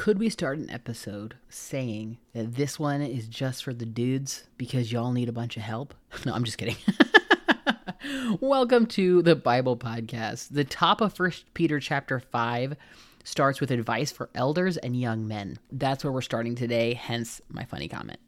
[0.00, 4.90] Could we start an episode saying that this one is just for the dudes because
[4.90, 5.92] y'all need a bunch of help?
[6.24, 6.78] No, I'm just kidding.
[8.40, 10.48] Welcome to the Bible podcast.
[10.52, 12.76] The top of First Peter chapter 5
[13.24, 15.58] starts with advice for elders and young men.
[15.70, 18.20] That's where we're starting today, hence my funny comment.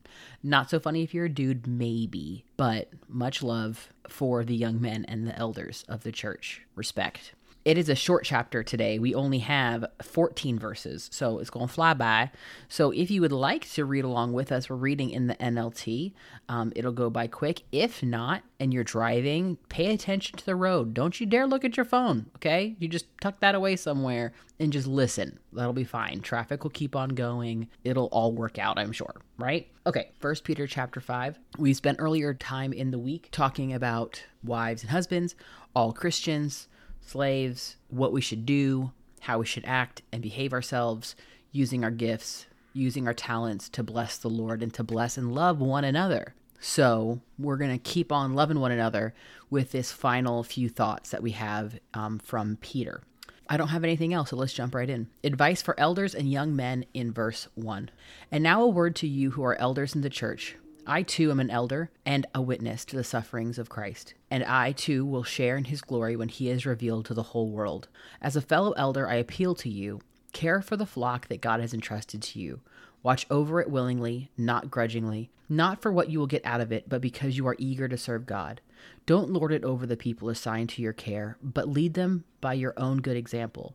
[0.43, 5.07] Not so funny if you're a dude, maybe, but much love for the young men
[5.07, 6.61] and the elders of the church.
[6.77, 7.33] Respect.
[7.65, 8.99] It is a short chapter today.
[8.99, 12.33] We only have 14 verses, so it's going to fly by.
[12.69, 16.13] So if you would like to read along with us, we're reading in the NLT.
[16.49, 17.63] Um, it'll go by quick.
[17.71, 20.93] If not, and you're driving, pay attention to the road.
[20.93, 22.75] Don't you dare look at your phone, okay?
[22.81, 25.39] You just tuck that away somewhere and just listen.
[25.53, 26.21] That'll be fine.
[26.21, 27.69] Traffic will keep on going.
[27.85, 29.71] It'll all work out, I'm sure, right?
[29.87, 31.39] Okay, First Peter chapter 5.
[31.59, 35.37] We spent earlier time in the week talking about wives and husbands,
[35.77, 36.67] all Christians
[37.07, 41.15] slaves, what we should do, how we should act and behave ourselves,
[41.51, 45.61] using our gifts, using our talents to bless the Lord and to bless and love
[45.61, 46.35] one another.
[46.61, 49.15] So, we're going to keep on loving one another
[49.51, 53.03] with this final few thoughts that we have um, from Peter.
[53.49, 55.09] I don't have anything else, so let's jump right in.
[55.25, 57.91] Advice for elders and young men in verse 1.
[58.31, 60.57] And now a word to you who are elders in the church.
[60.87, 64.73] I too am an elder and a witness to the sufferings of Christ, and I
[64.73, 67.89] too will share in his glory when he is revealed to the whole world.
[68.21, 70.01] As a fellow elder, I appeal to you
[70.33, 72.61] care for the flock that God has entrusted to you.
[73.03, 76.89] Watch over it willingly, not grudgingly, not for what you will get out of it,
[76.89, 78.61] but because you are eager to serve God.
[79.07, 82.75] Don't lord it over the people assigned to your care, but lead them by your
[82.77, 83.75] own good example.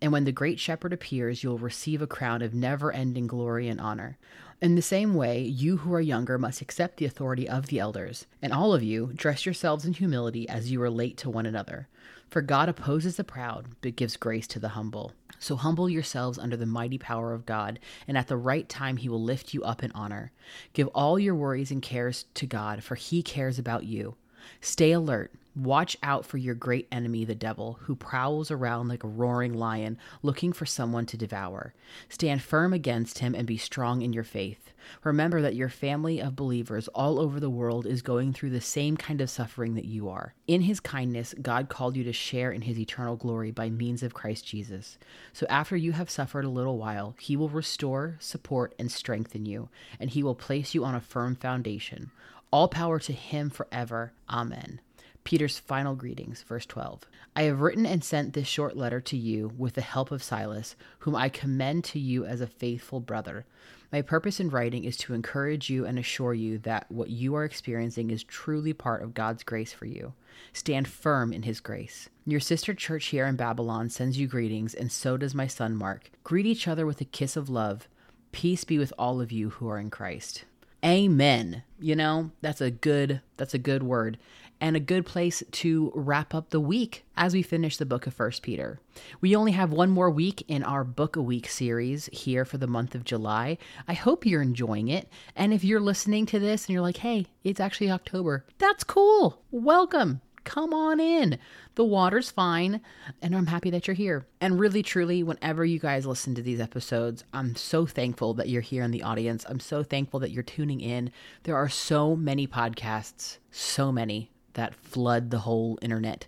[0.00, 3.68] And when the great shepherd appears, you will receive a crown of never ending glory
[3.68, 4.16] and honor.
[4.60, 8.26] In the same way, you who are younger must accept the authority of the elders,
[8.40, 11.88] and all of you dress yourselves in humility as you relate to one another.
[12.30, 15.12] For God opposes the proud, but gives grace to the humble.
[15.38, 19.08] So humble yourselves under the mighty power of God, and at the right time he
[19.08, 20.32] will lift you up in honor.
[20.72, 24.16] Give all your worries and cares to God, for he cares about you.
[24.60, 29.08] Stay alert Watch out for your great enemy, the devil, who prowls around like a
[29.08, 31.74] roaring lion looking for someone to devour.
[32.08, 34.72] Stand firm against him and be strong in your faith.
[35.02, 38.96] Remember that your family of believers all over the world is going through the same
[38.96, 40.32] kind of suffering that you are.
[40.46, 44.14] In his kindness, God called you to share in his eternal glory by means of
[44.14, 44.96] Christ Jesus.
[45.32, 49.70] So after you have suffered a little while, he will restore, support, and strengthen you,
[49.98, 52.12] and he will place you on a firm foundation.
[52.52, 54.12] All power to him forever.
[54.30, 54.80] Amen.
[55.28, 57.02] Peter's final greetings, verse 12.
[57.36, 60.74] I have written and sent this short letter to you with the help of Silas,
[61.00, 63.44] whom I commend to you as a faithful brother.
[63.92, 67.44] My purpose in writing is to encourage you and assure you that what you are
[67.44, 70.14] experiencing is truly part of God's grace for you.
[70.54, 72.08] Stand firm in his grace.
[72.24, 76.10] Your sister church here in Babylon sends you greetings, and so does my son Mark.
[76.24, 77.86] Greet each other with a kiss of love.
[78.32, 80.46] Peace be with all of you who are in Christ.
[80.82, 81.64] Amen.
[81.78, 84.16] You know, that's a good that's a good word
[84.60, 88.14] and a good place to wrap up the week as we finish the book of
[88.14, 88.80] First Peter.
[89.20, 92.66] We only have one more week in our book a week series here for the
[92.66, 93.58] month of July.
[93.86, 95.08] I hope you're enjoying it.
[95.36, 99.42] And if you're listening to this and you're like, "Hey, it's actually October." That's cool.
[99.50, 100.20] Welcome.
[100.44, 101.38] Come on in.
[101.74, 102.80] The water's fine,
[103.20, 104.26] and I'm happy that you're here.
[104.40, 108.62] And really, truly, whenever you guys listen to these episodes, I'm so thankful that you're
[108.62, 109.44] here in the audience.
[109.46, 111.12] I'm so thankful that you're tuning in.
[111.42, 116.26] There are so many podcasts, so many that flood the whole internet.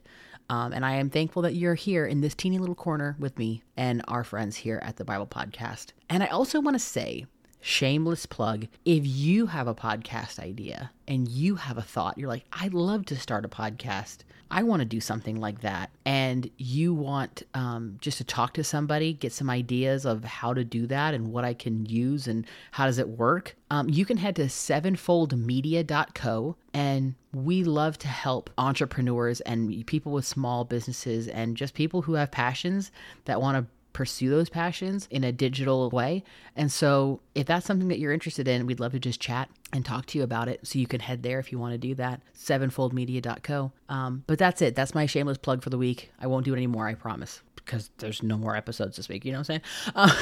[0.48, 3.62] Um, and I am thankful that you're here in this teeny little corner with me
[3.76, 5.88] and our friends here at the Bible Podcast.
[6.08, 7.26] And I also want to say,
[7.60, 12.44] shameless plug, if you have a podcast idea and you have a thought, you're like,
[12.52, 14.18] I'd love to start a podcast.
[14.52, 15.90] I want to do something like that.
[16.04, 20.64] And you want um, just to talk to somebody, get some ideas of how to
[20.64, 24.16] do that and what I can use and how does it work, um, you can
[24.16, 26.56] head to sevenfoldmedia.co.
[26.74, 32.14] And we love to help entrepreneurs and people with small businesses and just people who
[32.14, 32.90] have passions
[33.26, 36.22] that want to pursue those passions in a digital way.
[36.56, 39.84] And so, if that's something that you're interested in, we'd love to just chat and
[39.84, 40.66] talk to you about it.
[40.66, 42.20] So you can head there if you want to do that.
[42.36, 43.72] Sevenfoldmedia.co.
[43.88, 44.74] Um, but that's it.
[44.74, 46.12] That's my shameless plug for the week.
[46.18, 46.86] I won't do it anymore.
[46.86, 49.24] I promise, because there's no more episodes this week.
[49.24, 49.60] You know what I'm
[49.94, 50.12] saying?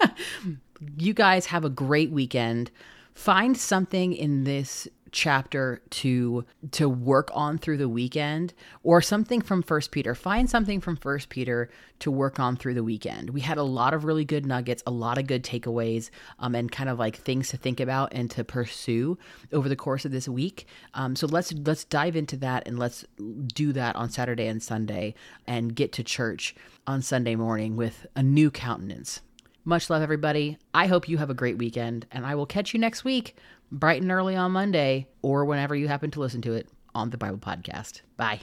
[0.00, 0.08] Uh,
[0.98, 2.70] you guys have a great weekend.
[3.14, 8.52] Find something in this chapter to to work on through the weekend
[8.82, 10.14] or something from first peter.
[10.14, 11.70] Find something from first peter
[12.00, 13.30] to work on through the weekend.
[13.30, 16.70] We had a lot of really good nuggets a lot of good takeaways um, and
[16.70, 19.16] kind of like things to think about and to pursue
[19.52, 20.66] over the course of this week.
[20.94, 23.04] Um, so let's let's dive into that and let's
[23.46, 25.14] do that on saturday and sunday
[25.46, 26.54] and get to church
[26.86, 29.20] on sunday morning with a new countenance
[29.64, 30.58] Much love, everybody.
[30.74, 33.36] I hope you have a great weekend, and I will catch you next week,
[33.72, 37.16] bright and early on Monday, or whenever you happen to listen to it on the
[37.16, 38.02] Bible Podcast.
[38.16, 38.40] Bye.